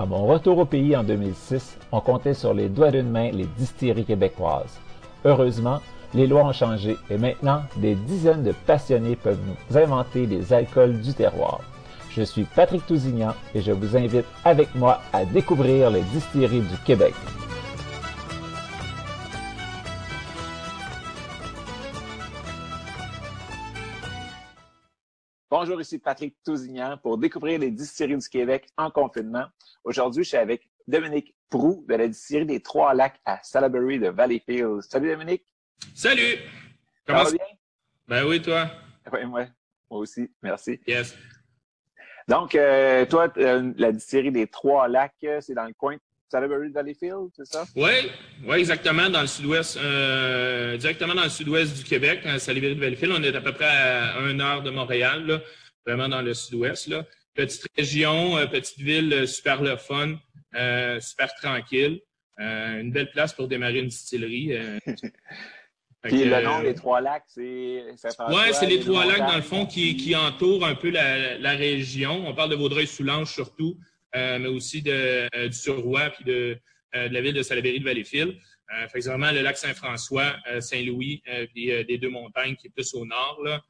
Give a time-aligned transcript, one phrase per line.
[0.00, 3.46] À mon retour au pays en 2006, on comptait sur les doigts d'une main les
[3.58, 4.78] distilleries québécoises.
[5.24, 5.80] Heureusement,
[6.14, 11.00] les lois ont changé et maintenant, des dizaines de passionnés peuvent nous inventer des alcools
[11.00, 11.62] du terroir.
[12.10, 16.76] Je suis Patrick Tousignan et je vous invite avec moi à découvrir les distilleries du
[16.84, 17.14] Québec.
[25.50, 29.46] Bonjour, ici Patrick Tousignan pour découvrir les distilleries du Québec en confinement.
[29.82, 34.10] Aujourd'hui, je suis avec Dominique Prou de la distillerie des Trois Lacs à Salaberry de
[34.10, 34.82] Valleyfield.
[34.82, 35.46] Salut Dominique.
[35.94, 36.36] Salut.
[37.06, 37.46] Comment ça va bien?
[38.06, 38.70] Ben oui, toi.
[39.10, 39.46] Oui, moi,
[39.90, 40.30] moi aussi.
[40.42, 40.80] Merci.
[40.86, 41.16] Yes.
[42.28, 46.00] Donc, euh, toi, euh, la distillerie des Trois Lacs, euh, c'est dans le coin de
[46.30, 47.64] Salaberry de Valleyfield, c'est ça?
[47.74, 48.10] Oui,
[48.46, 52.80] ouais, exactement, dans le sud-ouest, euh, directement dans le sud-ouest du Québec, à Salaberry de
[52.80, 53.14] Valleyfield.
[53.16, 55.40] On est à peu près à une heure de Montréal, là,
[55.86, 56.90] vraiment dans le sud-ouest.
[57.34, 60.16] Petite région, euh, petite ville, euh, super le fun,
[60.56, 62.00] euh, super tranquille.
[62.36, 64.56] une belle place pour démarrer une distillerie.
[66.02, 67.84] Puis le nom des Trois Lacs, c'est
[68.28, 71.50] Oui, c'est les Trois Lacs, dans le fond, qui, qui entourent un peu la, la
[71.52, 72.28] région.
[72.28, 73.76] On parle de Vaudreuil-Soulanges surtout,
[74.14, 76.58] mais aussi de, euh, du Surroi puis de,
[76.94, 78.36] euh, de, la ville de Salaberry de Valleyfield.
[78.74, 81.22] Euh, fait vraiment le lac Saint-François, Saint-Louis,
[81.54, 83.62] puis des deux montagnes qui est plus au nord, là,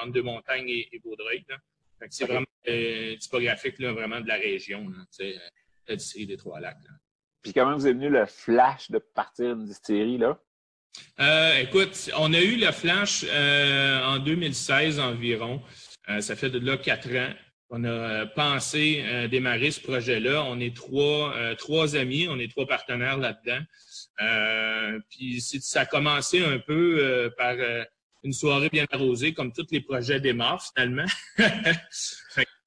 [0.00, 1.44] entre deux montagnes et, et Vaudreuil.
[2.08, 2.46] c'est vraiment
[3.20, 5.26] typographique là, vraiment de la région, là,
[5.86, 6.78] la distillerie des Trois-Lacs.
[7.42, 10.38] Puis comment vous est venu le flash de partir une distillerie, là?
[11.20, 15.62] Euh, écoute, on a eu le flash euh, en 2016 environ.
[16.08, 17.32] Euh, ça fait de là quatre ans.
[17.74, 20.44] On a pensé démarrer ce projet-là.
[20.44, 23.60] On est trois, trois amis, on est trois partenaires là-dedans.
[25.08, 27.56] puis ça a commencé un peu par
[28.24, 31.06] une soirée bien arrosée, comme tous les projets démarrent finalement.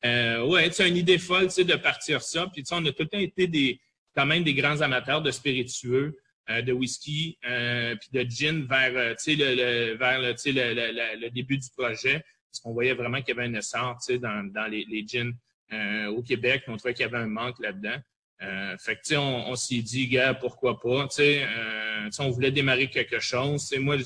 [0.02, 2.48] ouais, c'est une idée folle, de partir ça.
[2.52, 3.80] Puis on a tout le temps été des,
[4.16, 6.18] quand même des grands amateurs de spiritueux.
[6.52, 11.30] Euh, de whisky euh, puis de gin vers, euh, le, le, vers le, le, le,
[11.32, 12.24] début du projet.
[12.56, 15.34] Parce qu'on voyait vraiment qu'il y avait un essence dans, dans les, gins
[15.74, 16.64] euh, au Québec.
[16.68, 17.98] On trouvait qu'il y avait un manque là-dedans.
[18.42, 21.08] Euh, fait que, on, on s'est dit, gars, pourquoi pas?
[21.20, 23.74] Euh, on voulait démarrer quelque chose.
[23.78, 23.98] moi,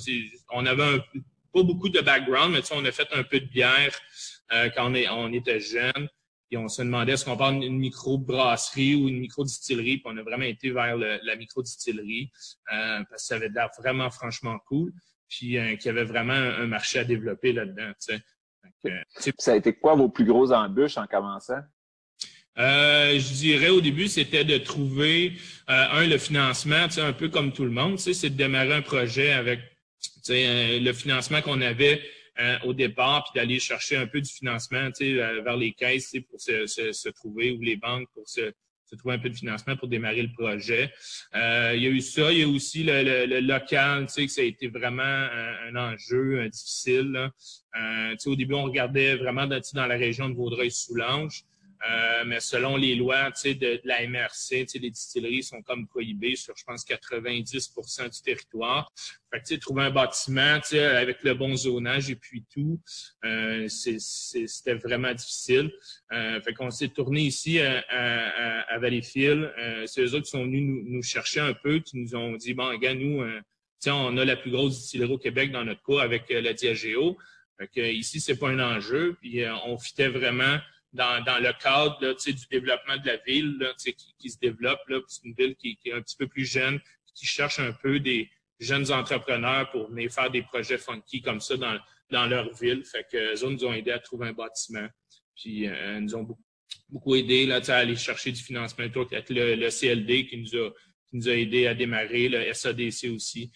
[0.52, 0.98] on avait un,
[1.54, 3.96] pas beaucoup de background, mais on a fait un peu de bière
[4.76, 6.10] quand on, était jeune.
[6.50, 9.98] Puis on se demandait est-ce qu'on parle d'une micro-brasserie ou une micro-distillerie?
[9.98, 12.32] Puis on a vraiment été vers la micro-distillerie
[12.74, 14.92] euh, parce que ça avait l'air vraiment franchement cool.
[15.28, 17.92] Puis euh, qu'il y avait vraiment un, marché à développer là-dedans.
[18.86, 21.60] Euh, ça a été quoi vos plus grosses embûches en commençant?
[22.58, 25.34] Euh, je dirais au début, c'était de trouver,
[25.68, 29.62] un, le financement, un peu comme tout le monde, c'est de démarrer un projet avec
[30.28, 32.02] le financement qu'on avait
[32.40, 36.40] euh, au départ, puis d'aller chercher un peu du financement euh, vers les caisses pour
[36.40, 38.54] se, se, se, trouver ou les banques pour se,
[38.90, 40.92] se, trouver un peu de financement pour démarrer le projet.
[41.36, 44.28] Euh, il y a eu ça, il y a aussi le, le, le local, que
[44.28, 47.32] ça a été vraiment un, enjeu difficile.
[47.80, 51.44] Euh, au début, on regardait vraiment dans, dans la région de Vaudreuil-Soulanges.
[51.88, 56.56] Euh, mais selon les lois de, de la MRC, les distilleries sont comme prohibées sur,
[56.58, 58.92] je pense, 90% du territoire.
[59.32, 62.82] Fait que, trouver un bâtiment avec le bon zonage et puis tout,
[63.24, 65.72] euh, c'était vraiment difficile.
[66.12, 69.54] Euh, fait qu'on s'est tourné ici à, à, à Valleyfield.
[69.58, 72.36] Euh, C'est eux autres qui sont venus nous, nous, chercher un peu, qui nous ont
[72.36, 73.40] dit, bon, gars, nous, euh,
[73.88, 77.18] on a la plus grosse distillerie au Québec dans notre cas avec la Diageo.
[77.58, 79.16] Fait que, ici, c'est pas un enjeu.
[79.22, 80.58] Puis on fitait vraiment
[80.94, 84.80] dans, dans le cadre là, du développement de la ville là, qui, qui se développe.
[85.08, 86.80] C'est une ville qui, qui, est un petit peu plus jeune,
[87.14, 91.58] qui cherche un peu des jeunes entrepreneurs pour venir faire des projets funky comme ça
[91.58, 91.80] dans,
[92.12, 92.84] dans leur ville.
[92.84, 94.88] Fait que eux nous ont aidé à trouver un bâtiment.
[95.36, 96.44] Puis euh, nous ont beaucoup,
[96.90, 98.96] beaucoup aidé là, à aller chercher du financement avec
[99.30, 100.72] le, le CLD qui nous a
[101.10, 103.52] qui nous a aidé à démarrer, le SADC aussi.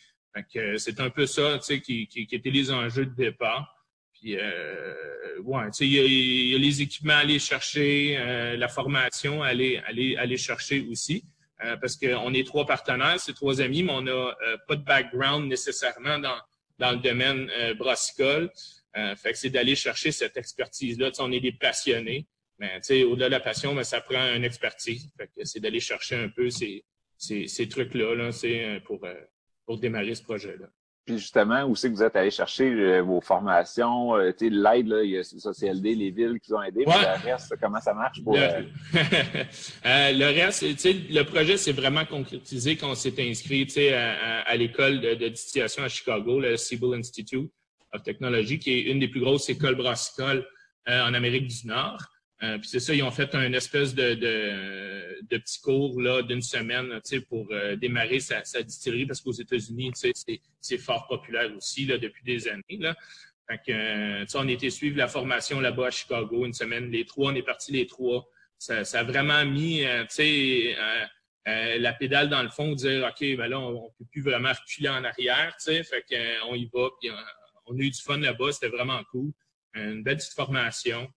[0.77, 3.71] c'est un peu ça qui, qui, qui étaient les enjeux de départ.
[4.23, 9.43] Puis, euh, ouais, il y, y, a les équipements à aller chercher, euh, la formation
[9.43, 11.25] à aller, aller, aller chercher aussi.
[11.65, 14.83] Euh, parce qu'on est trois partenaires, c'est trois amis, mais on n'a euh, pas de
[14.83, 16.37] background nécessairement dans,
[16.79, 18.49] dans le domaine euh, brassicole.
[18.93, 21.11] fait que c'est d'aller chercher cette expertise-là.
[21.19, 22.25] on est des passionnés,
[22.59, 25.09] mais au-delà de la passion, mais ça prend une expertise.
[25.17, 26.85] Fait que c'est d'aller chercher un peu ces,
[27.17, 28.29] ces, ces trucs-là là,
[28.85, 29.05] pour,
[29.65, 30.67] pour démarrer ce projet-là.
[31.05, 34.49] Puis justement, où c'est que vous êtes allé chercher euh, vos formations, euh, tu sais,
[34.49, 37.53] l'aide, là, il y a ça, CLD, les villes qui ont aidé, mais le reste,
[37.61, 38.35] comment ça marche pour...
[38.35, 38.41] Le,
[39.85, 40.11] euh...
[40.13, 43.93] le reste, tu sais, le projet s'est vraiment concrétisé quand on s'est inscrit, tu sais,
[43.93, 47.51] à, à, l'école de, de, distillation à Chicago, le Siebel Institute
[47.91, 50.47] of Technology, qui est une des plus grosses écoles brassicoles
[50.89, 52.01] euh, en Amérique du Nord.
[52.43, 56.21] Euh, puis c'est ça, ils ont fait un espèce de, de, de petit cours là
[56.21, 56.99] d'une semaine,
[57.29, 59.93] pour euh, démarrer sa, sa, distillerie, parce qu'aux États-Unis,
[60.59, 62.79] c'est fort populaire aussi là, depuis des années.
[62.79, 62.95] Là.
[63.49, 66.91] Fait que, euh, on été suivre la formation là-bas à Chicago une semaine.
[66.91, 68.27] Les trois, on est partis les trois.
[68.57, 69.83] Ça, a vraiment mis,
[71.45, 74.89] la pédale dans le fond, dire OK, ben là, on, ne peut plus vraiment reculer
[74.89, 77.09] en arrière, qu'on y va, puis
[77.67, 79.31] on, a eu du fun là-bas, c'était vraiment cool.
[79.75, 81.09] Une belle petite formation.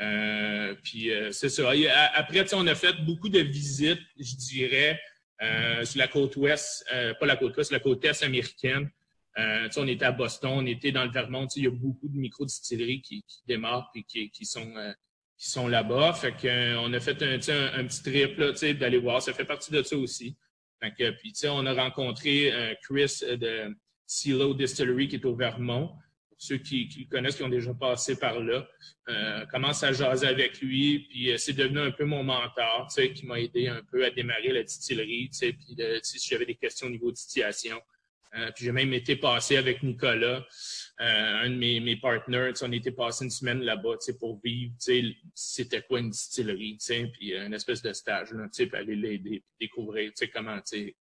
[0.00, 0.74] Euh,
[1.06, 1.70] euh, c'est ça.
[2.14, 5.00] Après, on a fait beaucoup de visites, je dirais,
[5.42, 6.84] euh, sur la côte ouest,
[7.20, 8.90] pas la côte ouest, la côte est américaine.
[9.36, 11.46] on était à Boston, on était dans le Vermont.
[11.56, 14.72] Il y a beaucoup de micro-distilleries qui, qui, démarrent et qui, qui sont
[15.36, 16.12] qui sont là-bas.
[16.12, 18.40] Fait que, on a fait un, un, petit trip
[18.78, 19.20] d'aller voir.
[19.20, 20.36] Ça fait partie de ça aussi.
[20.80, 22.52] Fait que, puis on a rencontré
[22.82, 23.76] Chris de
[24.06, 25.96] Silo Distillery qui est au Vermont
[26.38, 28.66] ceux qui, le connaissent, qui ont déjà passé par là,
[29.08, 33.02] euh, commence à jaser avec lui, puis euh, c'est devenu un peu mon mentor, tu
[33.02, 36.46] sais, qui m'a aidé un peu à démarrer la distillerie, tu sais, puis si j'avais
[36.46, 37.80] des questions au niveau de distillation.
[38.36, 40.44] Euh, puis j'ai même été passé avec Nicolas,
[40.98, 45.00] un de mes, partners, on était passé une semaine là-bas, tu sais, pour vivre, tu
[45.00, 48.76] sais, c'était quoi une distillerie, tu sais, puis une espèce de stage, tu sais, puis
[48.76, 50.96] aller l'aider, découvrir, tu sais, comment, tu sais,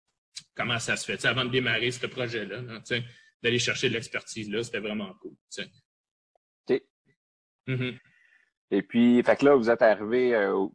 [0.56, 3.04] comment ça se fait, avant de démarrer ce projet-là, tu sais
[3.44, 5.34] d'aller chercher de l'expertise là, c'était vraiment cool.
[6.70, 6.82] OK.
[7.68, 7.98] Mm-hmm.
[8.72, 10.66] Et puis, fait que là, vous êtes arrivé, euh,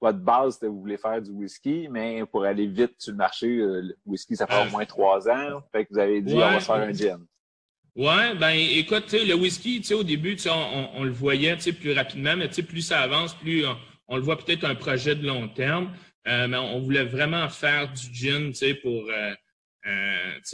[0.00, 3.46] votre base, c'était vous voulez faire du whisky, mais pour aller vite sur le marché,
[3.46, 5.62] euh, le whisky, ça fait au euh, moins trois ans.
[5.70, 7.24] Fait que vous avez dit, on va faire un gin.
[7.94, 12.80] Ouais, ben écoute, le whisky, au début, on, on, le voyait plus rapidement, mais plus
[12.80, 13.64] ça avance, plus
[14.08, 15.92] on, le voit peut-être un projet de long terme.
[16.24, 18.50] mais on voulait vraiment faire du gin
[18.82, 19.34] pour euh,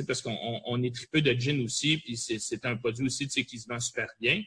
[0.06, 3.68] parce qu'on on, est tripeux de gin aussi, puis c'est un produit aussi qui se
[3.68, 4.42] vend super bien.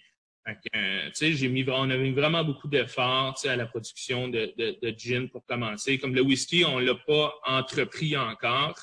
[0.75, 4.98] Euh, j'ai mis, on a mis vraiment beaucoup d'efforts à la production de, de, de,
[4.98, 6.00] gin pour commencer.
[6.00, 8.75] Comme le whisky, on l'a pas entrepris encore.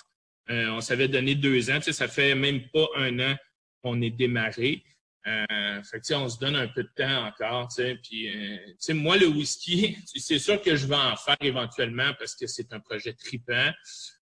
[0.51, 1.81] Euh, on s'avait donné deux ans.
[1.81, 3.37] Ça fait même pas un an
[3.83, 4.83] qu'on est démarré.
[5.27, 7.69] Euh, fait on se donne un peu de temps encore.
[8.03, 12.47] Puis, euh, moi, le whisky, c'est sûr que je vais en faire éventuellement parce que
[12.47, 13.71] c'est un projet tripant.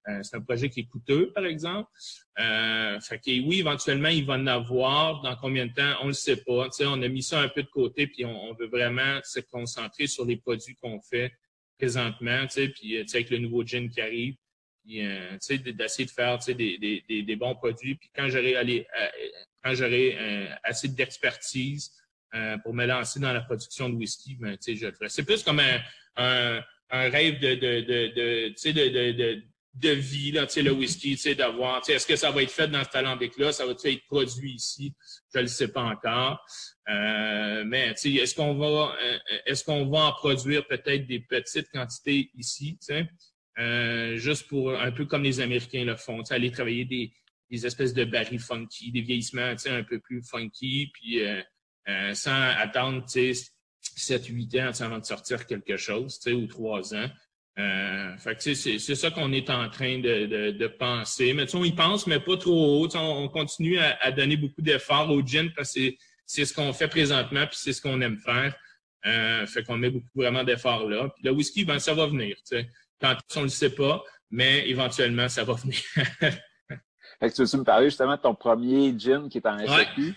[0.09, 1.91] Euh, c'est un projet qui est coûteux, par exemple.
[2.39, 5.23] Euh, fait que oui, éventuellement, il va en avoir.
[5.23, 6.69] Dans combien de temps, on ne le sait pas.
[6.81, 10.25] on a mis ça un peu de côté, puis on, veut vraiment se concentrer sur
[10.25, 11.33] les produits qu'on fait
[11.79, 14.35] présentement, puis euh, avec le nouveau gin qui arrive,
[14.85, 17.95] puis euh, d'essayer de faire des, des, des, bons produits.
[17.95, 18.87] Puis quand j'aurai allé,
[19.63, 21.91] quand j'aurai assez d'expertise
[22.63, 25.09] pour me lancer dans la production de whisky, ben, je le ferai.
[25.09, 25.81] C'est plus comme un,
[26.17, 29.43] un, un rêve de, de, de, de,
[29.75, 33.53] de, vie, là, le whisky, d'avoir, est-ce que ça va être fait dans ce alambic-là,
[33.53, 34.95] ça va être produit ici,
[35.33, 36.45] je ne le sais pas encore.
[36.89, 42.31] Euh, mais est-ce qu'on va euh, est-ce qu'on va en produire peut-être des petites quantités
[42.37, 42.79] ici,
[43.59, 47.13] euh, juste pour un peu comme les Américains le font, aller travailler des,
[47.51, 51.41] des espèces de barils funky, des vieillissements un peu plus funky, puis euh,
[51.89, 57.09] euh sans attendre 7-8 ans avant de sortir quelque chose, ou 3 ans.
[57.57, 61.33] Euh, fait que c'est, c'est ça qu'on est en train de, de, de penser.
[61.35, 62.97] Mais on y pense, mais pas trop haut.
[62.97, 66.73] On, continue à, à, donner beaucoup d'efforts au gin parce que c'est, c'est ce qu'on
[66.73, 68.55] fait présentement, puis c'est ce qu'on aime faire.
[69.07, 71.09] Euh, fait qu'on met beaucoup vraiment d'efforts là.
[71.15, 72.37] Puis le whisky, ben ça va venir.
[72.43, 72.69] T'sais.
[73.01, 75.79] Quand on le sait pas, mais éventuellement, ça va venir.
[75.95, 80.15] fait que tu veux me parler justement de ton premier gin qui est en SAQ?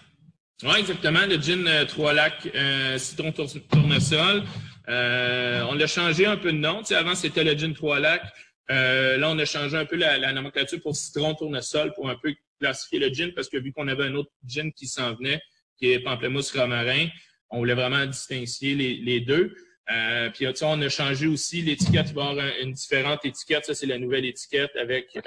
[0.64, 1.26] Oui, exactement.
[1.28, 4.44] Le gin euh, Trois Lacs euh, Citron Tournesol.
[4.90, 6.80] Euh, on a changé un peu de nom.
[6.80, 8.24] Tu sais, avant, c'était le gin Trois Lacs.
[8.70, 12.16] Euh, là, on a changé un peu la, la, nomenclature pour Citron Tournesol pour un
[12.16, 15.42] peu classifier le gin parce que vu qu'on avait un autre gin qui s'en venait,
[15.78, 17.08] qui est Pamplemousse Romarin,
[17.50, 19.56] on voulait vraiment distinguer les, les deux.
[19.90, 23.66] Euh, puis on a changé aussi l'étiquette, il va y avoir une différente étiquette.
[23.66, 25.18] Ça, c'est la nouvelle étiquette avec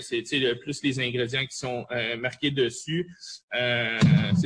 [0.00, 0.22] c'est
[0.60, 1.86] plus les ingrédients qui sont
[2.18, 3.08] marqués dessus.
[3.54, 3.98] Euh,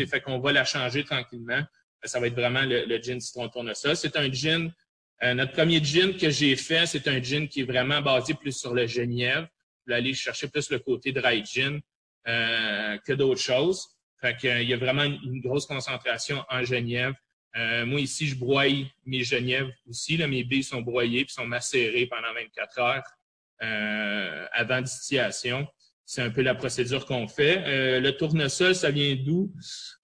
[0.07, 1.63] fait qu'on va la changer tranquillement.
[2.05, 3.97] Ça va être vraiment le, le gin citron tournesol.
[3.97, 4.73] C'est un gin
[5.23, 8.53] euh, notre premier gin que j'ai fait, c'est un gin qui est vraiment basé plus
[8.59, 9.47] sur le genièvre.
[9.87, 11.81] Je vais aller chercher plus le côté dry gin
[12.27, 13.87] euh, que d'autres choses.
[14.21, 17.15] Fait que, euh, il y a vraiment une, grosse concentration en genièvre.
[17.55, 20.17] moi, ici, je broye mes genièvres aussi.
[20.17, 25.69] Là, mes billes sont broyées puis sont macérées pendant 24 heures avant distillation.
[26.15, 28.01] C'est un peu la procédure qu'on fait.
[28.01, 29.51] le tournesol, ça vient d'où?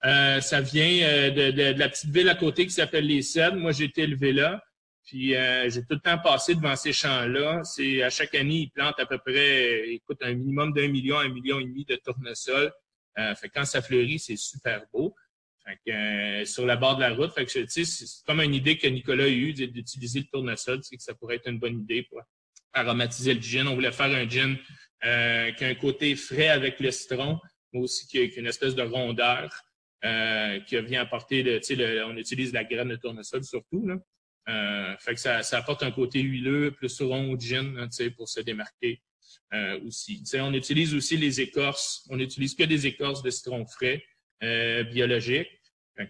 [0.02, 3.58] ça vient de, de, la petite ville à côté qui s'appelle Les Cèdres.
[3.58, 4.62] Moi, j'ai été élevé là.
[5.08, 7.62] Puis euh, j'ai tout le temps passé devant ces champs-là.
[7.64, 11.30] C'est à chaque année, ils plantent à peu près, écoute, un minimum d'un million, un
[11.30, 12.70] million et demi de tournesol.
[13.18, 15.14] Euh, fait quand ça fleurit, c'est super beau.
[15.66, 17.86] Fait que, euh, sur la bord de la route, fait que c'est
[18.26, 21.58] comme une idée que Nicolas a eue d'utiliser le tournesol, que ça pourrait être une
[21.58, 22.20] bonne idée pour
[22.74, 23.66] aromatiser le gin.
[23.66, 24.56] On voulait faire un gin
[25.04, 27.38] euh, qui a un côté frais avec le citron,
[27.72, 29.50] mais aussi qui a, une espèce de rondeur
[30.04, 33.96] euh, qui vient apporter, le, le, on utilise la graine de tournesol surtout, là.
[34.48, 38.28] Euh, fait que ça, ça, apporte un côté huileux, plus rond au gin, hein, pour
[38.30, 39.02] se démarquer
[39.52, 40.22] euh, aussi.
[40.34, 42.06] on utilise aussi les écorces.
[42.08, 44.02] On n'utilise que des écorces de citron frais
[44.42, 45.48] euh, biologiques.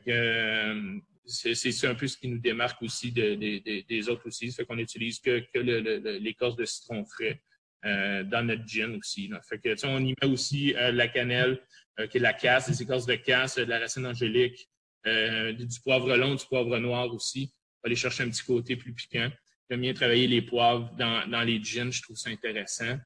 [0.07, 4.51] Euh, c'est un peu ce qui nous démarque aussi de, des autres aussi.
[4.53, 7.43] Fait qu'on n'utilise que, que l'écorce de citron frais
[7.85, 9.31] dans notre gin aussi.
[9.49, 11.61] Fait que, on y met aussi la cannelle,
[12.11, 14.69] qui est la casse, des écorces de casse, de la racine angélique,
[15.05, 17.53] du poivre long, du poivre noir aussi
[17.85, 19.29] aller chercher un petit côté plus piquant.
[19.71, 22.97] J'aime bien travailler les poivres dans, dans les gins, je trouve ça intéressant.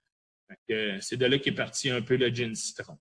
[0.68, 2.98] C'est de là qu'est parti un peu le gin citron,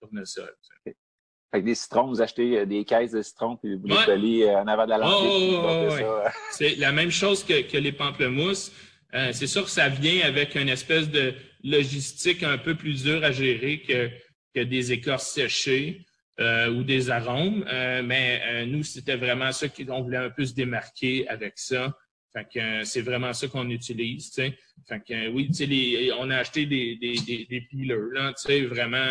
[0.00, 0.54] tournesol.
[0.84, 4.42] Fait que des citrons, vous achetez euh, des caisses de citron puis vous les collez
[4.42, 6.30] euh, en avant de la lampe.
[6.50, 8.70] c'est la même chose que, que les pamplemousses.
[9.14, 11.34] Euh, c'est sûr que ça vient avec une espèce de
[11.64, 14.10] logistique un peu plus dure à gérer que,
[14.54, 16.04] que des écorces séchées.
[16.40, 17.64] Euh, ou des arômes.
[17.68, 21.98] Euh, mais euh, nous, c'était vraiment ça qu'on voulait un peu se démarquer avec ça.
[22.32, 24.58] Fait que c'est vraiment ça qu'on utilise, tu sais.
[24.86, 28.32] Fait que oui, les, on a acheté des, des, des, des là,
[28.68, 29.04] vraiment.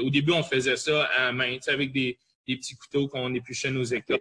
[0.00, 3.84] au début, on faisait ça à main, avec des, des petits couteaux qu'on épluchait nos
[3.84, 4.18] écoles.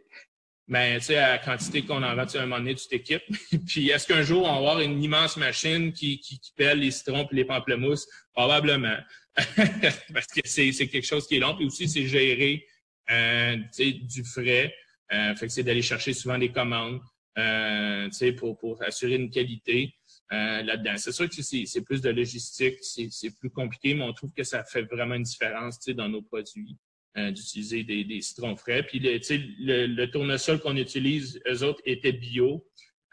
[0.72, 2.76] Mais tu sais, à la quantité qu'on en vend, tu sais, à un moment donné,
[2.76, 3.24] tu t'équipes.
[3.68, 6.92] puis est-ce qu'un jour, on va avoir une immense machine qui, qui, qui pèle les
[6.92, 8.08] citrons et les pamplemousses?
[8.34, 8.96] Probablement.
[9.36, 11.58] parce que c'est quelque chose qui est long.
[11.58, 12.66] Puis aussi, c'est gérer
[13.10, 14.74] euh, du frais.
[15.12, 17.02] Euh, fait que c'est d'aller chercher souvent des commandes
[17.38, 19.94] euh, pour, pour assurer une qualité
[20.32, 20.94] euh, là-dedans.
[20.96, 24.64] C'est sûr que c'est plus de logistique, c'est plus compliqué, mais on trouve que ça
[24.64, 26.78] fait vraiment une différence dans nos produits.
[27.18, 28.84] Euh, d'utiliser des, des, citrons frais.
[28.84, 29.20] Puis le,
[29.60, 32.66] le, le tournesol qu'on utilise, eux autres, étaient bio.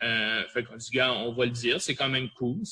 [0.05, 2.63] Euh, fait qu'on dit, gars, on va le dire, c'est quand même cool.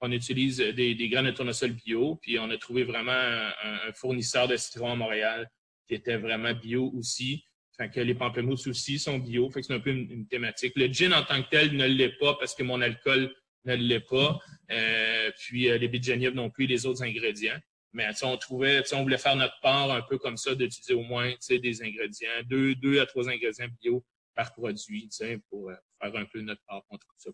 [0.00, 4.46] on utilise des, des graines de tournesol bio, puis on a trouvé vraiment un, fournisseur
[4.46, 5.50] de citron à Montréal
[5.88, 7.42] qui était vraiment bio aussi.
[7.76, 9.50] Fait que les pamplemousses aussi sont bio.
[9.50, 10.74] Fait que c'est un peu une, thématique.
[10.76, 13.34] Le gin en tant que tel ne l'est pas parce que mon alcool
[13.64, 14.38] ne l'est pas.
[14.70, 17.58] Euh, puis euh, les de non plus, les autres ingrédients.
[17.92, 21.32] Mais on trouvait, on voulait faire notre part un peu comme ça, d'utiliser au moins
[21.48, 24.04] des ingrédients, deux, deux à trois ingrédients bio
[24.34, 25.08] par produit,
[25.48, 27.30] pour euh, faire un peu notre part contre ça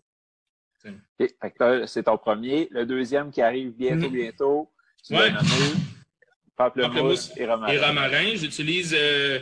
[1.85, 2.67] c'est ton premier.
[2.71, 4.13] Le deuxième qui arrive bientôt, mhm.
[4.13, 4.71] bientôt,
[5.03, 5.15] tu
[6.55, 8.35] pamplemousse, et romarin.
[8.35, 9.39] J'utilise euh,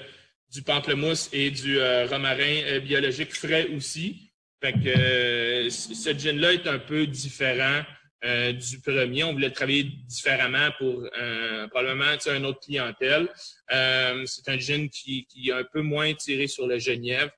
[0.52, 4.32] du pamplemousse et du euh, romarin biologique frais aussi.
[4.62, 7.84] Fait que ce gin-là est un peu différent
[8.54, 9.24] du premier.
[9.24, 11.08] On voulait travailler différemment pour
[11.70, 13.30] probablement une autre clientèle.
[13.70, 17.32] c'est un gin qui, qui est un peu moins tiré sur le genièvre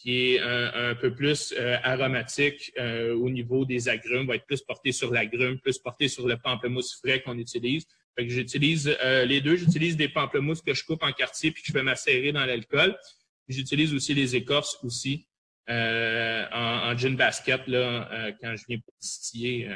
[0.00, 4.62] qui est un, peu plus euh, aromatique euh, au niveau des agrumes, va être plus
[4.62, 7.84] porté sur l'agrume, plus porté sur le pamplemousse frais qu'on utilise.
[8.16, 9.56] Fait que j'utilise euh, les deux.
[9.56, 12.96] J'utilise des pamplemousses que je coupe en quartier puis que je fais macérer dans l'alcool.
[13.46, 15.26] J'utilise aussi les écorces aussi
[15.68, 15.72] en,
[16.52, 19.68] en, gin basket là, quand je viens pour distiller.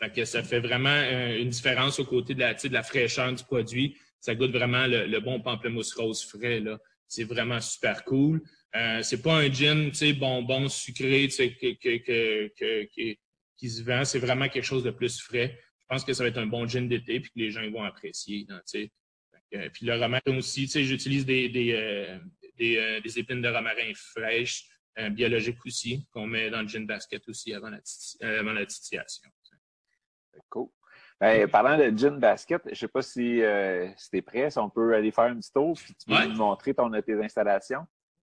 [0.00, 1.00] Fait que ça fait vraiment
[1.36, 3.96] une différence au côté de la, de la fraîcheur du produit.
[4.20, 6.60] Ça goûte vraiment le, bon pamplemousse rose frais.
[6.60, 6.78] Là.
[7.08, 8.42] C'est vraiment super cool.
[8.76, 13.16] Euh, c'est pas un gin, tu sais, bonbon sucré, tu sais, que, que, que,
[13.56, 14.04] qui se vend.
[14.04, 15.58] C'est vraiment quelque chose de plus frais.
[15.80, 17.82] Je pense que ça va être un bon gin d'été puis que les gens vont
[17.82, 18.46] apprécier.
[19.54, 22.18] Euh, puis le romarin aussi, tu sais, j'utilise des, des, euh,
[22.58, 24.64] des, des, épines de romarin fraîches,
[25.12, 27.78] biologiques aussi, qu'on met dans le gin basket aussi avant la,
[28.20, 29.30] avant la titillation.
[30.48, 30.68] Cool.
[31.20, 33.42] Ben, parlant de gin basket, je sais pas si,
[33.96, 36.24] si tu es prêt, si on peut aller faire un petit tour, puis tu peux
[36.26, 37.84] nous montrer ton, tes installations.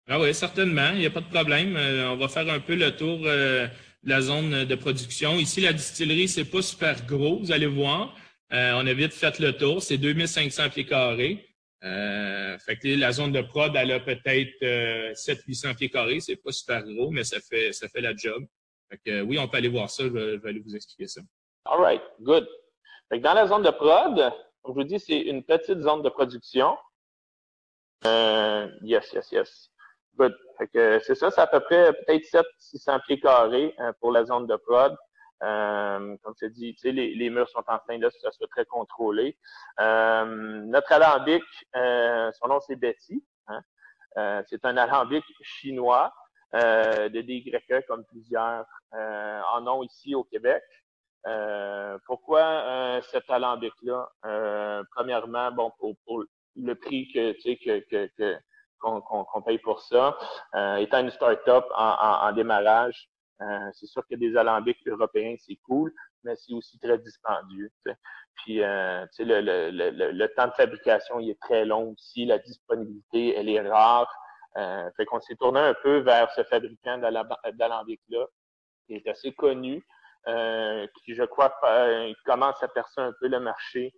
[0.06, 1.78] Ah oui, certainement, il n'y a pas de problème.
[1.78, 3.68] on va faire un peu le tour de
[4.02, 5.36] la zone de production.
[5.36, 8.14] Ici, la distillerie, c'est pas super gros, vous allez voir.
[8.50, 11.54] on a vite fait le tour, c'est 2500 pieds carrés.
[11.84, 16.20] Euh, fait que la zone de prod, elle a peut-être euh, 700-800 pieds carrés.
[16.20, 18.46] C'est pas super gros, mais ça fait, ça fait la job.
[18.90, 20.04] Fait que, oui, on peut aller voir ça.
[20.04, 21.20] Je vais, aller vous expliquer ça.
[21.66, 22.46] All right, good.
[23.10, 24.14] Dans la zone de prod,
[24.62, 26.76] comme je vous dis, c'est une petite zone de production.
[28.04, 29.70] Euh, yes, yes, yes.
[30.18, 30.36] Good.
[30.68, 34.56] C'est ça, c'est à peu près peut-être 700-600 pieds carrés euh, pour la zone de
[34.56, 34.94] prod.
[35.42, 39.38] Euh, comme je dit, les, les murs sont en train là, ça soit très contrôlé.
[39.80, 40.24] Euh,
[40.66, 41.42] notre alambic,
[41.76, 43.24] euh, son nom c'est Betty.
[43.48, 44.42] Hein.
[44.48, 46.12] c'est un alambic chinois
[46.52, 47.52] de DYE
[47.88, 50.62] comme plusieurs en ont ici au Québec.
[52.06, 54.08] Pourquoi cet alambic-là?
[54.94, 56.24] premièrement, bon, pour,
[56.56, 58.36] le prix que, que, que,
[58.78, 60.16] qu'on paye pour ça.
[60.78, 63.08] étant une start-up en démarrage,
[63.42, 67.70] euh, c'est sûr que des alambics européens, c'est cool, mais c'est aussi très dispendieux.
[68.36, 72.26] Puis, euh, le, le, le, le, temps de fabrication, il est très long aussi.
[72.26, 74.12] La disponibilité, elle est rare.
[74.56, 78.26] Euh, fait qu'on s'est tourné un peu vers ce fabricant d'alambics-là,
[78.86, 79.80] qui est assez connu, euh,
[80.26, 81.54] qui, je crois,
[82.24, 83.92] commence à percer un peu le marché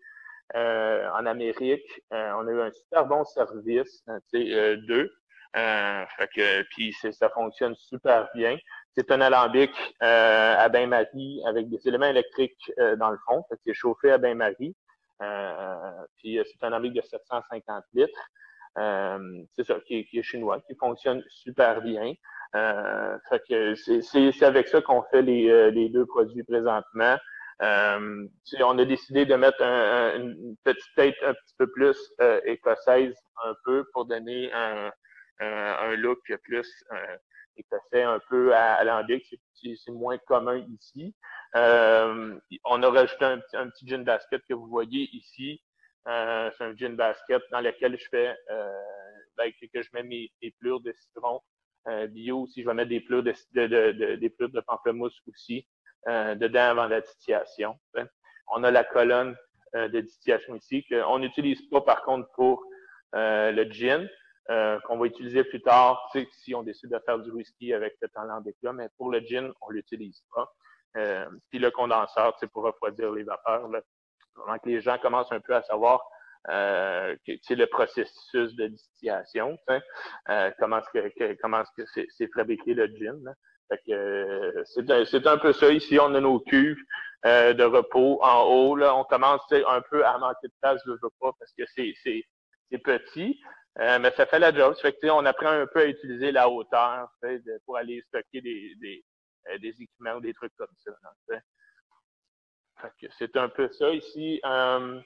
[0.55, 2.03] euh, en Amérique.
[2.11, 5.11] on a eu un super bon service, tu sais, d'eux.
[5.55, 8.57] fait que, puis ça fonctionne super bien.
[8.99, 9.71] C'est un alambic
[10.03, 13.45] euh, à bain-marie avec des éléments électriques euh, dans le fond.
[13.67, 14.75] C'est chauffé à bain-marie.
[15.21, 18.31] Euh, puis c'est un alambic de 750 litres.
[18.77, 22.13] C'est ça, qui est, chinois, qui fonctionne super bien.
[22.53, 27.17] fait que c'est avec ça qu'on fait les, les, deux produits présentement.
[27.61, 31.97] on a décidé de mettre une petite tête un petit peu plus
[32.45, 33.15] écossaise
[33.45, 34.91] un peu pour donner un,
[35.41, 36.85] un look plus
[37.91, 41.15] fait un peu à alambic, c'est moins commun ici.
[41.55, 45.63] Euh, on a rajouté un, un, petit gin basket que vous voyez ici.
[46.07, 48.73] Euh, c'est un gin basket dans lequel je fais euh,
[49.37, 51.41] ben, que je mets mes, mes plures de citron
[51.89, 52.63] euh, bio aussi.
[52.63, 55.67] Je vais mettre des plures de, de, de, des plures de pamplemousse aussi
[56.09, 57.79] euh, dedans avant la distillation.
[58.49, 59.37] On a la colonne
[59.75, 62.63] euh, de distillation ici qu'on n'utilise pas par contre pour
[63.13, 64.09] le gin.
[64.49, 68.17] Euh, qu'on va utiliser plus tard, si on décide de faire du whisky avec cet
[68.17, 70.53] alambic-là, mais pour le gin, on l'utilise pas.
[70.97, 73.67] Euh, puis le condenseur, c'est pour refroidir les vapeurs.
[73.67, 73.81] Là.
[74.63, 76.03] Que les gens commencent un peu à savoir
[76.49, 79.59] euh, le processus de distillation,
[80.29, 83.35] euh, comment est-ce que, comment est-ce que c'est, fabriqué le gin.
[83.69, 85.71] Fait que, euh, c'est, un peu ça.
[85.73, 86.79] Ici, on a nos cuves
[87.25, 88.77] euh, de repos en haut.
[88.77, 91.93] Là, on commence un peu à manquer de place, je veux pas, parce que c'est,
[92.03, 92.23] c'est,
[92.71, 93.41] c'est petit.
[93.81, 94.75] Euh, mais ça fait la job.
[94.81, 97.09] Fait que, on apprend un peu à utiliser la hauteur
[97.65, 99.05] pour aller stocker des, des,
[99.51, 100.93] euh, des, équipements ou des trucs comme ça.
[103.19, 103.91] C'est un peu ça.
[103.91, 105.01] Ici, euh,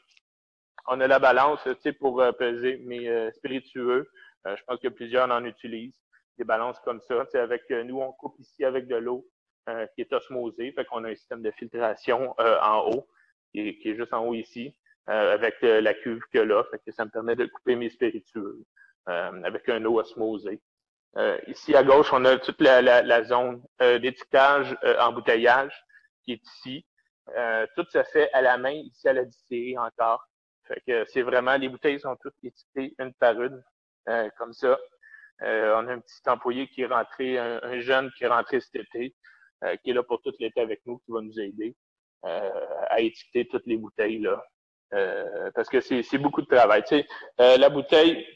[0.86, 1.66] on a la balance
[1.98, 4.10] pour peser mes spiritueux.
[4.44, 6.00] je pense que plusieurs en utilisent.
[6.38, 7.24] Des balances comme ça.
[7.34, 9.26] Avec nous, on coupe ici avec de l'eau
[9.94, 10.72] qui est osmosée.
[10.72, 13.06] Fait qu'on a un système de filtration en haut,
[13.52, 14.74] qui est, juste en haut ici.
[15.10, 16.62] Euh, avec euh, la cuve que là.
[16.70, 18.64] Fait que ça me permet de couper mes spiritueux
[19.08, 20.60] euh, avec un eau osmosée.
[21.48, 25.74] ici à gauche, on a toute la, la, la zone d'étiquetage, embouteillage
[26.22, 26.86] qui est ici.
[27.76, 30.26] Tout se fait à la main ici à la distillerie encore.
[30.66, 33.62] Fait que c'est vraiment, les bouteilles sont toutes étiquetées une par une,
[34.38, 34.78] comme ça.
[35.40, 39.14] on a un petit employé qui est rentré, un, jeune qui est rentré cet été,
[39.82, 41.74] qui est là pour tout l'été avec nous, qui va nous aider
[42.22, 44.42] à étiqueter toutes les bouteilles là,
[44.92, 46.82] euh, parce que c'est beaucoup de travail.
[46.82, 47.06] Tu sais,
[47.40, 48.26] euh, la bouteille,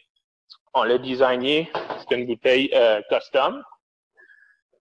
[0.72, 3.62] on l'a designée, c'est une bouteille euh, custom.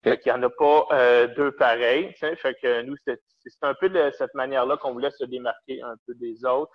[0.04, 2.14] Fait qu'il n'y en a pas deux pareils.
[2.16, 3.20] Fait que nous, c'est
[3.62, 6.74] un peu de cette manière-là qu'on voulait se démarquer un peu des autres.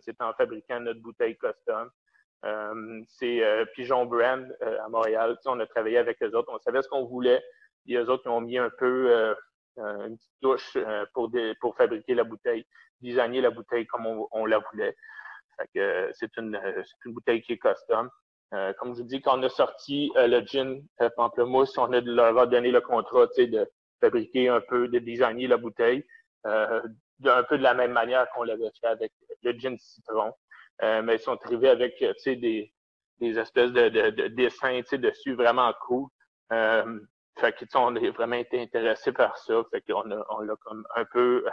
[0.00, 1.90] c'est en fabriquant notre bouteille custom.
[3.08, 3.42] c'est
[3.74, 5.36] Pigeon Brand à Montréal.
[5.46, 6.52] On a travaillé avec eux autres.
[6.52, 7.42] On savait ce qu'on voulait.
[7.86, 9.34] Et eux autres, ils ont mis un peu
[9.76, 10.76] une petite touche
[11.14, 12.66] pour, pour fabriquer la bouteille
[13.00, 14.96] designer la bouteille comme on, la voulait.
[15.74, 16.60] c'est une,
[17.04, 18.10] une bouteille qui est custom.
[18.52, 21.92] Euh, comme je vous dis, quand on a sorti euh, le gin euh, pamplemousse, on
[21.92, 26.04] a leur a donné le contrat de fabriquer un peu, de designer la bouteille
[26.46, 26.82] euh,
[27.24, 30.32] un peu de la même manière qu'on l'avait fait avec le gin citron.
[30.80, 32.72] mais ils sont arrivés avec des,
[33.20, 36.08] des espèces de, de, de dessins dessus vraiment cool.
[36.48, 39.62] fait que, on a vraiment été intéressés par ça.
[39.70, 41.44] Fait qu'on a, on l'a comme un peu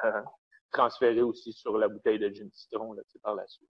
[0.72, 3.70] transféré aussi sur la bouteille de gin citron là, par la suite.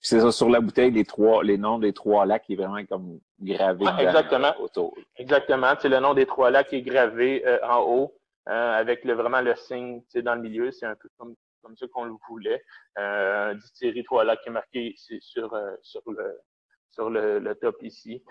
[0.00, 2.84] C'est ça, sur la bouteille, les trois, les noms des trois lacs qui est vraiment
[2.86, 4.52] comme gravé exactement.
[4.60, 4.96] autour.
[5.16, 5.72] Exactement.
[5.80, 8.14] C'est le nom des trois lacs qui est gravé euh, en haut,
[8.48, 10.70] euh, avec le, vraiment le signe dans le milieu.
[10.70, 12.62] C'est un peu comme, comme ça qu'on le voulait.
[12.98, 16.38] Euh, distillerie trois lacs qui est marqué sur, euh, sur, le,
[16.90, 18.22] sur le, le top ici.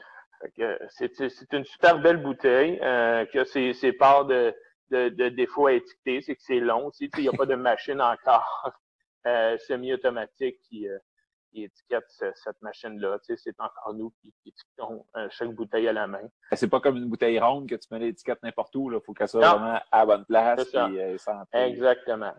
[0.89, 4.53] C'est une super belle bouteille euh, qui a ses, ses parts de,
[4.91, 6.21] de, de défauts à étiqueter.
[6.21, 7.09] C'est que c'est long aussi.
[7.17, 8.71] Il n'y a pas de machine encore
[9.25, 10.97] euh, semi-automatique qui, euh,
[11.53, 13.19] qui étiquette cette machine-là.
[13.23, 16.27] C'est encore nous qui, étiquetons euh, chaque bouteille à la main.
[16.53, 18.91] C'est pas comme une bouteille ronde que tu mets l'étiquette n'importe où.
[18.91, 20.73] Il faut qu'elle soit vraiment à la bonne place.
[20.73, 21.17] Euh,
[21.53, 22.33] Exactement.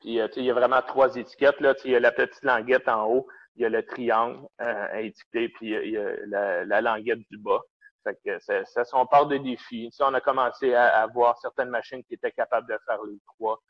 [0.00, 1.60] Puis euh, il y a vraiment trois étiquettes.
[1.60, 1.74] Là.
[1.84, 5.48] Il y a la petite languette en haut, il y a le triangle euh, étiqueté,
[5.48, 7.60] puis il y a la, la languette du bas.
[8.04, 9.90] Fait que ça, ça sont part de défis.
[10.00, 13.60] on a commencé à, à, voir certaines machines qui étaient capables de faire les trois.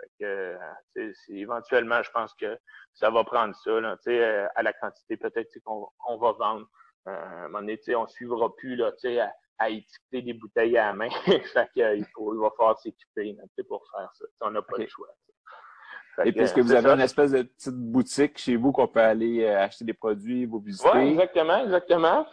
[0.00, 0.58] Fait que,
[0.94, 2.58] c'est, éventuellement, je pense que
[2.94, 6.66] ça va prendre ça, là, euh, à la quantité peut-être qu'on, qu'on va vendre.
[7.08, 8.92] Euh, à un moment donné, on ne suivra plus là,
[9.58, 11.10] à, à étiqueter des bouteilles à la main.
[11.24, 13.36] fait que, il, faut, il va falloir s'équiper
[13.68, 14.24] pour faire ça.
[14.42, 15.08] on n'a pas le choix.
[16.24, 19.60] Et puisque vous avez une espèce de petite boutique chez vous qu'on peut aller euh,
[19.60, 20.88] acheter des produits, vous visiter?
[20.92, 22.26] Oui, exactement, exactement.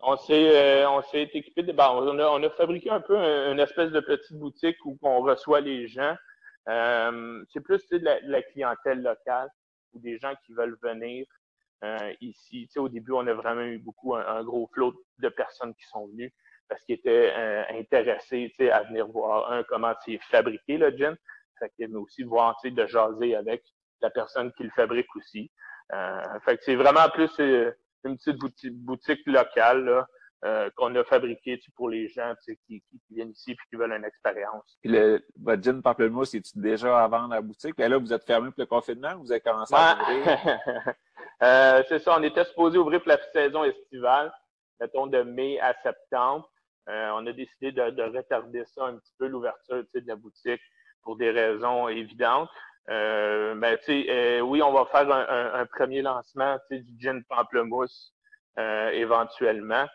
[0.00, 3.16] On s'est euh, on s'est équipé de ben, on, a, on a fabriqué un peu
[3.16, 6.14] une espèce de petite boutique où on reçoit les gens.
[6.68, 9.48] Euh, c'est plus de la, de la, clientèle locale
[9.92, 11.26] ou des gens qui veulent venir
[11.84, 12.68] euh, ici.
[12.76, 16.32] au début, on a vraiment eu beaucoup un, gros flot de personnes qui sont venues
[16.68, 21.16] parce qu'ils étaient euh, intéressés à venir voir un comment c'est fabriqué le gin,
[21.58, 23.62] fait que, mais aussi voir de jaser avec
[24.00, 25.50] la personne qui le fabrique aussi.
[25.92, 27.70] Euh, fait que c'est vraiment plus euh,
[28.04, 30.08] une petite boutique, boutique locale là,
[30.44, 34.04] euh, qu'on a fabriqué pour les gens qui, qui, viennent ici et qui veulent une
[34.04, 34.78] expérience.
[34.82, 37.74] Puis le, votre gin pamplemousse, est-tu déjà à vendre à la boutique?
[37.78, 40.26] Et là, vous êtes fermé pour le confinement ou vous avez commencé à ouvrir?
[41.42, 44.32] euh, c'est ça, on était supposé ouvrir pour la saison estivale,
[44.78, 46.50] mettons de mai à septembre.
[46.88, 50.60] Euh, on a décidé de, de, retarder ça un petit peu, l'ouverture de la boutique,
[51.02, 52.50] pour des raisons évidentes.
[52.88, 58.12] Euh, ben, euh, oui, on va faire un, un, un premier lancement du gin pamplemousse
[58.58, 59.86] euh, éventuellement.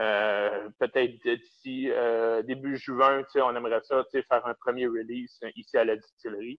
[0.00, 5.84] Euh, peut-être d'ici euh, début juin, on aimerait ça faire un premier release ici à
[5.84, 6.58] la distillerie.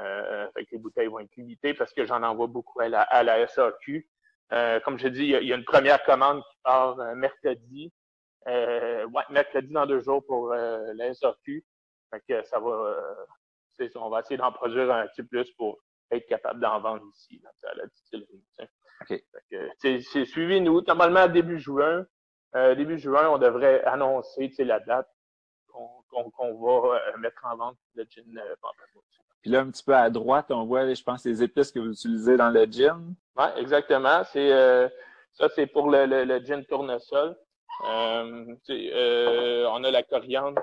[0.00, 3.02] Euh, fait que les bouteilles vont être limitées parce que j'en envoie beaucoup à la,
[3.02, 4.06] à la SAQ.
[4.52, 7.92] Euh, comme je dis, il y, a, une première commande qui part mercredi.
[8.46, 11.64] ouais, mercredi dans deux jours pour la SAQ.
[12.10, 12.94] Fait que ça va.
[13.94, 15.78] on va essayer d'en produire un petit plus pour
[16.10, 18.44] être capable d'en vendre ici, à la distillerie.
[19.00, 19.24] Okay.
[19.78, 20.82] C'est suivi nous.
[20.82, 22.06] Normalement, début juin,
[22.54, 25.08] euh, début juin, on devrait annoncer la date
[26.12, 28.54] qu'on va euh, mettre en vente le gin euh.
[29.40, 31.92] Puis là, un petit peu à droite, on voit, je pense, les épices que vous
[31.92, 33.14] utilisez dans le gin.
[33.36, 34.22] Oui, exactement.
[34.24, 34.88] C'est euh,
[35.32, 37.36] ça, c'est pour le, le, le, gin tournesol.
[37.80, 38.54] On
[39.84, 40.62] a la coriandre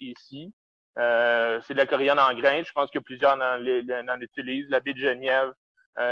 [0.00, 0.52] ici.
[0.96, 2.62] c'est de la coriandre en grains.
[2.64, 4.68] Je pense que plusieurs en, en utilisent.
[4.70, 5.52] La baie de Genève,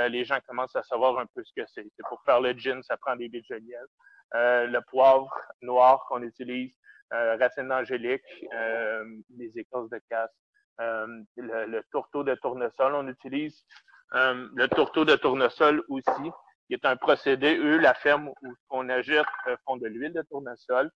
[0.08, 1.86] les gens commencent à savoir un peu ce que c'est.
[1.96, 3.86] C'est pour faire le gin, ça prend des baies de Genève.
[4.34, 6.74] Euh, le poivre noir qu'on utilise,
[7.12, 8.22] euh, racine d'angélique,
[8.54, 9.04] euh,
[9.36, 10.30] les écorces de casse,
[10.78, 12.94] le, le, tourteau de tournesol.
[12.94, 13.64] On utilise
[14.12, 16.30] le tourteau de tournesol aussi,
[16.66, 19.26] qui est un procédé, eux, la ferme où on agite
[19.66, 20.90] font de l'huile de tournesol.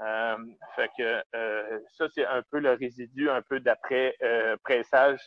[0.00, 0.36] Euh,
[0.74, 5.20] fait que euh, ça, c'est un peu le résidu, un peu d'après euh, pressage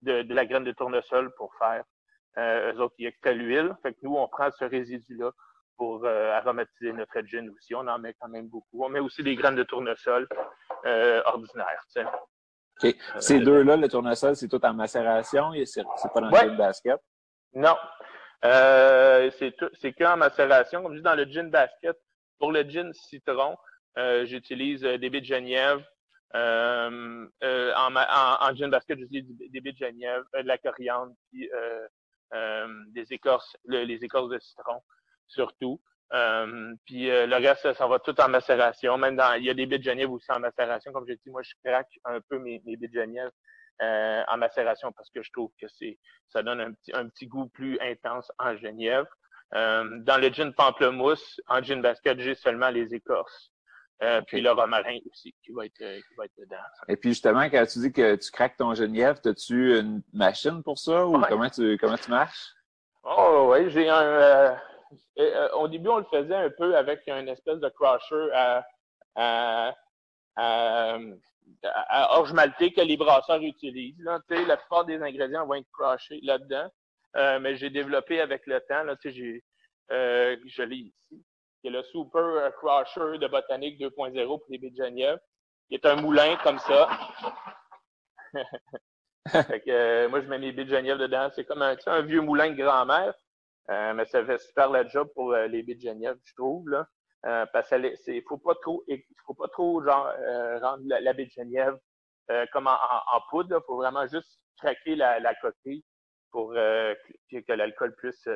[0.00, 1.84] de, de, la graine de tournesol pour faire.
[2.38, 3.76] Euh, eux autres, ils extraient l'huile.
[3.82, 5.32] Fait que nous, on prend ce résidu-là,
[5.76, 7.74] pour euh, aromatiser notre gin aussi.
[7.74, 8.84] On en met quand même beaucoup.
[8.84, 10.28] On met aussi des graines de tournesol
[10.86, 11.84] euh, ordinaires.
[11.96, 12.84] OK.
[12.84, 15.52] Euh, Ces deux-là, le tournesol, c'est tout en macération?
[15.64, 15.82] C'est
[16.12, 17.00] pas dans le gin basket?
[17.54, 17.76] Non.
[18.44, 19.30] Euh,
[19.74, 20.82] c'est qu'en macération.
[20.82, 21.96] Comme je dis, dans le gin basket,
[22.38, 23.56] pour le gin citron,
[23.98, 25.82] euh, j'utilise des baies de genièvre.
[26.34, 31.48] Euh, en, en, en, gin basket, j'utilise des baies de genièvre, de la coriandre, puis
[32.88, 34.80] des écorces, les écorces de citron
[35.32, 35.80] surtout.
[36.12, 38.98] Euh, puis euh, le reste, ça va tout en macération.
[38.98, 40.92] Même dans, il y a des baies de Genève aussi en macération.
[40.92, 43.30] Comme je dis, moi, je craque un peu mes, mes baies de Genève
[43.80, 47.26] euh, en macération parce que je trouve que c'est, ça donne un petit, un petit
[47.26, 49.06] goût plus intense en Genève.
[49.52, 53.50] dans le gin pamplemousse, en gin basket, j'ai seulement les écorces.
[54.26, 56.56] Puis le romarin aussi qui va être, qui va être dedans.
[56.88, 60.76] Et puis justement, quand tu dis que tu craques ton Genève, as-tu une machine pour
[60.76, 62.52] ça ou comment tu comment tu marches?
[63.04, 64.56] Oh oui, j'ai un
[65.18, 68.64] euh, au début, on le faisait un peu avec une espèce de crusher
[69.14, 69.74] à,
[72.10, 74.02] orge maltais que les brasseurs utilisent.
[74.04, 76.68] La plupart des ingrédients vont être crushés là-dedans.
[77.40, 78.84] mais j'ai développé avec le temps.
[78.84, 79.42] Là, j'ai,
[79.90, 81.24] je l'ai ici.
[81.62, 85.20] C'est le Super Crusher de Botanique 2.0 pour les Genève,
[85.68, 86.88] qui est un moulin comme ça.
[90.08, 91.30] moi, je mets mes baies de dedans.
[91.34, 93.14] C'est comme un, un vieux moulin de grand-mère.
[93.70, 96.68] Euh, mais ça fait super le job pour euh, les baies de Genève, je trouve.
[96.68, 96.88] Là.
[97.26, 98.84] Euh, parce qu'il faut pas trop,
[99.26, 100.12] faut pas trop genre,
[100.60, 101.78] rendre la, baie de Genève
[102.52, 103.60] comme en, poudre.
[103.60, 105.84] Il faut vraiment juste craquer la, la coquille
[106.30, 108.28] pour que, l'alcool puisse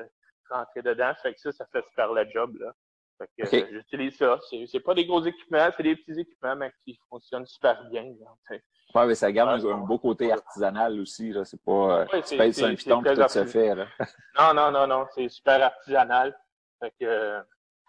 [0.51, 1.13] rentrer dedans.
[1.21, 2.57] Fait que ça, ça fait super le job.
[2.61, 2.73] Là.
[3.19, 4.39] Fait que j'utilise ça.
[4.67, 8.05] C'est pas des gros équipements, c'est des petits équipements, mais qui fonctionnent super bien.
[8.51, 11.35] Oui, mais ça garde un, beau côté artisanal aussi.
[11.45, 13.75] C'est pas euh, ouais, tu pèses un piton tout se fait.
[13.75, 13.87] Là.
[14.39, 15.07] non, non, non, non.
[15.15, 16.39] C'est super artisanal.
[16.81, 17.43] Fait que,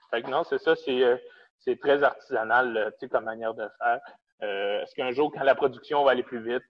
[0.10, 1.18] fait que non, c'est ça, c'est euh,
[1.60, 4.00] c'est très artisanal, euh, tu sais, comme manière de faire.
[4.44, 6.64] Euh, est-ce qu'un jour, quand la production va aller plus vite,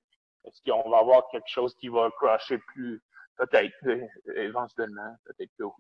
[0.46, 3.02] est-ce qu'on va avoir quelque chose qui va crusher plus?
[3.38, 3.76] Peut-être
[4.36, 5.72] éventuellement, peut-être que oui.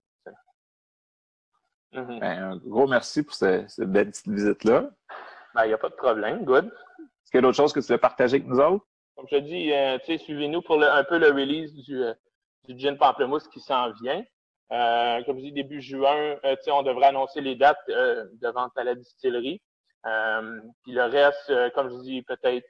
[1.93, 2.19] Mm-hmm.
[2.19, 4.89] Ben, un gros merci pour cette, cette belle petite visite-là.
[5.56, 6.43] Ben, il n'y a pas de problème.
[6.43, 6.65] Good.
[6.65, 8.86] Est-ce qu'il y a d'autres choses que tu veux partager avec nous autres?
[9.15, 12.13] Comme je te dis, euh, suivez-nous pour un peu le release du, euh,
[12.67, 14.23] du gin pamplemousse qui s'en vient.
[14.71, 18.93] Euh, comme je dis, début juin, on devrait annoncer les dates de vente à la
[18.93, 19.62] distillerie.
[20.04, 22.67] puis le reste, comme je dis, peut-être,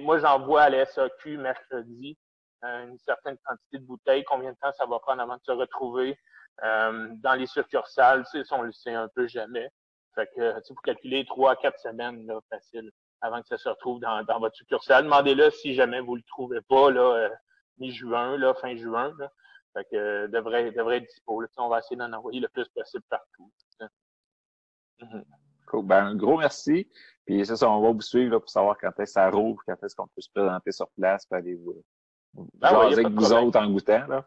[0.00, 2.16] moi j'envoie à la SAQ mercredi
[2.62, 4.24] une certaine quantité de bouteilles.
[4.24, 6.16] Combien de temps ça va prendre avant de se retrouver?
[6.60, 8.24] Dans les succursales?
[8.50, 9.70] On le sait un peu jamais.
[10.14, 12.90] Fait que, tu pour calculer trois quatre semaines, là, facile
[13.22, 15.04] avant que ça se retrouve dans, dans votre succursale.
[15.04, 17.28] Demandez-le si jamais vous le trouvez pas, là, euh,
[17.78, 19.14] mi-juin, là, fin juin.
[19.18, 19.30] Là.
[19.72, 21.40] Fait que euh, devrait, devrait être dispo.
[21.40, 21.48] Là.
[21.56, 23.50] On va essayer d'en envoyer le plus possible partout.
[25.00, 25.24] Mm-hmm.
[25.66, 25.86] Cool.
[25.86, 26.90] Ben, un gros merci.
[27.24, 29.62] Puis c'est ça, on va vous suivre là, pour savoir quand est-ce que ça rouvre,
[29.64, 31.82] quand est-ce qu'on peut se présenter sur place, puis aller vous,
[32.34, 34.06] ben avec vous autres en goûtant.
[34.08, 34.26] Là.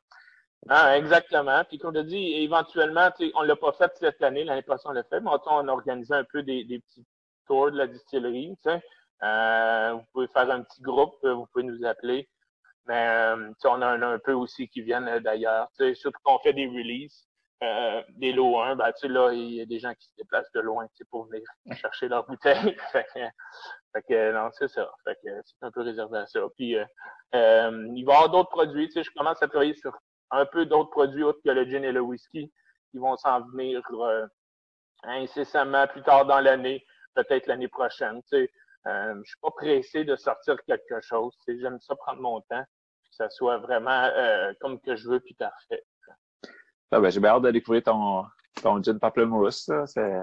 [0.70, 1.64] Ah, exactement.
[1.66, 5.04] Puis comme je dis, éventuellement, on l'a pas fait cette année, l'année passée on l'a
[5.04, 7.06] fait, mais on a organisé un peu des, des petits
[7.46, 8.58] tour de la distillerie.
[9.24, 12.28] Euh, vous pouvez faire un petit groupe, euh, vous pouvez nous appeler.
[12.88, 15.70] Mais euh, on a un, peu aussi qui viennent d'ailleurs.
[15.94, 17.28] Surtout qu'on fait des releases,
[18.18, 20.88] des lots 1, ben, là, il y a des gens qui se déplacent de loin
[21.10, 22.78] pour venir chercher leur bouteille.
[22.92, 23.06] fait,
[24.08, 24.92] que, non, c'est ça.
[25.04, 26.42] Fait que c'est un peu réservé à ça.
[26.56, 26.76] Puis
[27.34, 28.92] il va y avoir d'autres produits.
[28.94, 29.98] Je commence à travailler sur
[30.32, 32.52] un peu d'autres produits autres que le gin et le whisky
[32.92, 33.82] qui vont s'en venir
[35.04, 36.84] incessamment plus tard dans l'année
[37.16, 38.22] peut-être l'année prochaine.
[38.28, 38.50] Sais,
[38.88, 41.36] euh, je suis pas pressé de sortir quelque chose.
[41.48, 45.34] J'aime ça prendre mon temps, que ça soit vraiment euh, comme que je veux, puis
[45.34, 45.84] parfait.
[46.92, 48.26] Ah ben, j'ai bien hâte de découvrir ton,
[48.62, 49.72] ton gin pamplemousse.
[49.88, 50.22] C'est...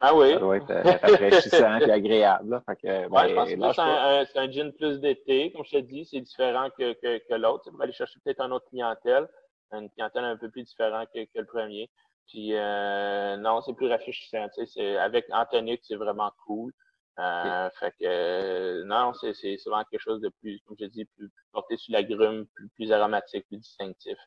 [0.00, 0.32] Ah oui.
[0.32, 2.62] Ça doit être euh, rafraîchissant et agréable.
[2.66, 5.52] Fait que, ouais, je ben, pense que c'est un, gin plus d'été.
[5.52, 7.70] Comme je te dis, c'est différent que, que, que l'autre.
[7.72, 9.28] On va aller chercher peut-être une autre clientèle,
[9.72, 11.90] une clientèle un peu plus différente que, que le premier.
[12.28, 14.48] Puis euh, non, c'est plus rafraîchissant.
[14.54, 16.72] Tu sais, c'est, avec Anthonic, c'est vraiment cool.
[17.18, 19.32] Euh, fait que euh, non, c'est,
[19.66, 22.92] vraiment quelque chose de plus, comme je dis, plus, porté sur la grume, plus, plus
[22.92, 24.18] aromatique, plus distinctif.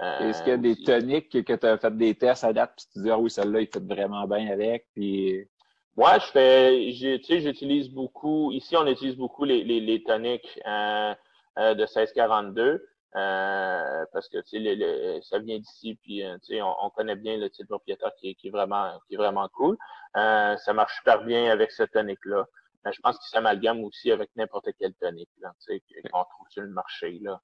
[0.00, 2.72] Euh, Est-ce qu'il y a des toniques que tu as fait des tests à date,
[2.76, 5.46] puis tu te dis ah oui, celle-là, il fait vraiment bien avec, puis.
[5.94, 8.50] Moi, je fais, tu sais, j'utilise beaucoup.
[8.50, 11.14] Ici, on utilise beaucoup les, les, les toniques euh,
[11.58, 12.82] de 1642.
[13.14, 17.36] Euh, parce que tu sais, ça vient d'ici, puis euh, tu sais, on, connaît bien
[17.36, 19.76] le type propriétaire qui, est vraiment qui est vraiment cool.
[20.16, 22.46] Euh, ça marche super bien avec ce tonique-là.
[22.84, 26.46] Mais je pense qu'il s'amalgame aussi avec n'importe quel tonique là, tu sais, qu'on trouve
[26.50, 27.18] sur le marché.
[27.22, 27.40] Là.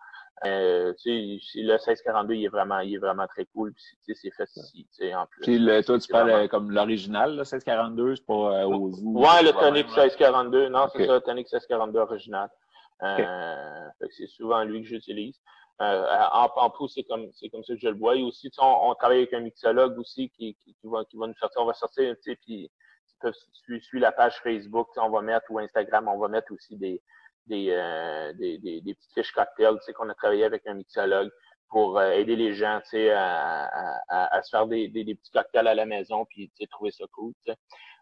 [0.47, 3.73] Euh, tu sais, le 1642, il est vraiment, il est vraiment très cool.
[3.73, 5.43] Puis, tu sais, c'est fait ici, tu sais, en plus.
[5.43, 9.87] Puis le, toi, tu parles comme l'original, le 1642, c'est pas au Ouais, le tonique
[9.87, 10.69] 1642.
[10.69, 12.49] Non, c'est ça, le tonique 1642 original.
[13.03, 15.41] Euh, c'est souvent lui que j'utilise.
[15.81, 18.17] Euh, en, en c'est comme c'est comme ça que je le vois.
[18.17, 21.29] Et aussi, on, on, travaille avec un mixologue aussi qui, qui, qui, va, qui va
[21.29, 21.63] nous sortir.
[21.63, 22.69] On va sortir, tu sais, puis
[23.53, 27.03] suivre, suivre la page Facebook, on va mettre ou Instagram, on va mettre aussi des
[27.47, 30.75] des, euh, des, des, des, petites fiches cocktails, tu sais, qu'on a travaillé avec un
[30.75, 31.31] mixologue
[31.71, 33.65] pour euh, aider les gens, tu sais, à,
[34.09, 36.91] à, à, se faire des, des, petits cocktails à la maison, puis tu sais, trouver
[36.91, 37.59] ça cool, tu sais.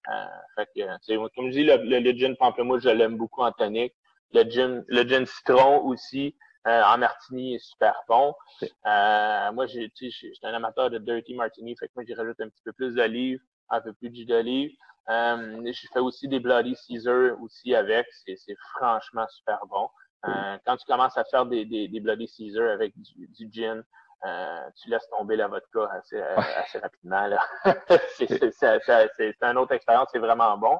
[0.08, 0.26] Euh,
[0.56, 3.42] fait que, tu sais, comme je dis, le, le, le gin pamplemousse, je l'aime beaucoup
[3.42, 3.94] en tonique.
[4.32, 8.34] Le gin, le gin citron aussi, euh, en martini est super bon.
[8.62, 12.48] Euh, moi, je suis un amateur de dirty martini, fait que moi, j'y rajoute un
[12.48, 14.72] petit peu plus d'olive, un peu plus de jus d'olive.
[15.08, 18.06] Euh, je fais aussi des Bloody Caesar aussi avec.
[18.12, 19.88] C'est franchement super bon.
[20.26, 23.84] Euh, quand tu commences à faire des, des, des Bloody Caesar avec du, du gin,
[24.24, 27.28] euh, tu laisses tomber la vodka assez, assez rapidement.
[28.16, 30.78] c'est une autre expérience, c'est vraiment bon.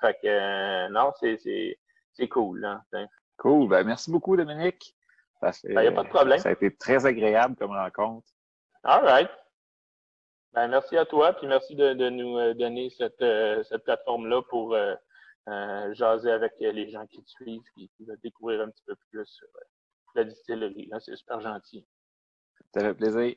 [0.00, 2.80] Fait que non, c'est cool.
[3.36, 3.68] Cool.
[3.68, 4.96] Ben, merci beaucoup, Dominique.
[5.64, 6.38] Il n'y a pas de problème.
[6.38, 8.26] Ça a été très agréable comme rencontre.
[8.82, 9.30] All right.
[10.52, 14.74] Ben, merci à toi, puis merci de, nous euh, donner cette, euh, cette plateforme-là pour
[14.74, 14.94] euh,
[15.94, 17.90] jaser avec les gens qui te suivent, puis,
[18.22, 19.40] découvrir un petit peu plus
[20.14, 20.90] la distillerie.
[20.98, 21.86] C'est super gentil.
[22.74, 23.36] Ça fait plaisir.